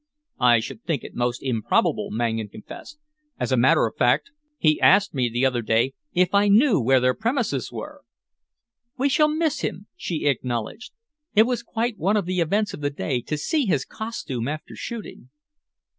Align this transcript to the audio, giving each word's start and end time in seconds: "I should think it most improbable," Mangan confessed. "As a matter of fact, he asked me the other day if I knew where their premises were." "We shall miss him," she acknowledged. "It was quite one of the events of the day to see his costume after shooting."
"I 0.39 0.61
should 0.61 0.83
think 0.83 1.03
it 1.03 1.13
most 1.13 1.43
improbable," 1.43 2.09
Mangan 2.09 2.47
confessed. 2.49 2.97
"As 3.39 3.51
a 3.51 3.55
matter 3.55 3.85
of 3.85 3.95
fact, 3.97 4.31
he 4.57 4.81
asked 4.81 5.13
me 5.13 5.29
the 5.29 5.45
other 5.45 5.61
day 5.61 5.93
if 6.11 6.33
I 6.33 6.47
knew 6.47 6.79
where 6.81 6.99
their 6.99 7.13
premises 7.13 7.71
were." 7.71 8.01
"We 8.97 9.09
shall 9.09 9.27
miss 9.27 9.59
him," 9.59 9.85
she 9.95 10.25
acknowledged. 10.25 10.93
"It 11.35 11.43
was 11.43 11.61
quite 11.61 11.99
one 11.99 12.17
of 12.17 12.25
the 12.25 12.39
events 12.41 12.73
of 12.73 12.81
the 12.81 12.89
day 12.89 13.21
to 13.21 13.37
see 13.37 13.67
his 13.67 13.85
costume 13.85 14.47
after 14.47 14.75
shooting." 14.75 15.29